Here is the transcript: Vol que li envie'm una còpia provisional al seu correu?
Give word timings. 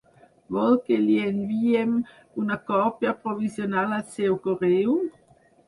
Vol 0.53 0.77
que 0.87 0.95
li 1.01 1.17
envie'm 1.25 1.91
una 2.45 2.59
còpia 2.71 3.15
provisional 3.29 3.97
al 4.01 4.05
seu 4.17 4.43
correu? 4.51 5.01